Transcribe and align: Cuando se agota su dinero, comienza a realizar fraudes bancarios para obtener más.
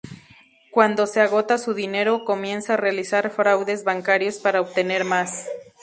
Cuando 0.71 1.05
se 1.05 1.21
agota 1.21 1.59
su 1.59 1.75
dinero, 1.75 2.25
comienza 2.25 2.73
a 2.73 2.77
realizar 2.77 3.29
fraudes 3.29 3.83
bancarios 3.83 4.39
para 4.39 4.59
obtener 4.61 5.03
más. 5.05 5.45